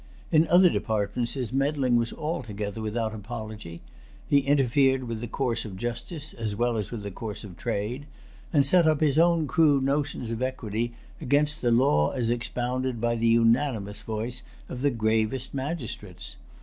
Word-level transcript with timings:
In 0.31 0.47
other 0.47 0.67
departments 0.67 1.33
his 1.35 1.53
meddling 1.53 1.95
was 1.95 2.11
altogether 2.11 2.81
without 2.81 3.13
apology. 3.13 3.81
He 4.27 4.39
interfered 4.39 5.03
with 5.03 5.21
the 5.21 5.27
course 5.27 5.63
of 5.63 5.77
justice 5.77 6.33
as 6.33 6.55
well 6.55 6.75
as 6.75 6.89
with 6.89 7.03
the 7.03 7.11
course 7.11 7.43
of 7.43 7.55
trade; 7.55 8.07
and 8.51 8.65
set 8.65 8.87
up 8.87 8.99
his 8.99 9.19
own 9.19 9.45
crude 9.47 9.83
notions 9.83 10.31
of 10.31 10.41
equity 10.41 10.93
against 11.21 11.61
the 11.61 11.69
law 11.69 12.13
as 12.13 12.31
expounded 12.31 12.99
by 12.99 13.13
the 13.15 13.27
unanimous 13.27 14.01
voice 14.01 14.41
of 14.69 14.81
the 14.81 14.89
gravest 14.89 15.53
magistrates. 15.53 16.35